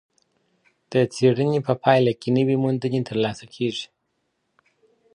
د 0.91 0.93
څېړني 1.13 1.59
په 1.67 1.73
پایله 1.83 2.11
کي 2.21 2.29
نوې 2.37 2.55
موندنې 2.63 2.99
ترلاسه 3.09 3.45
کېږي. 3.55 3.87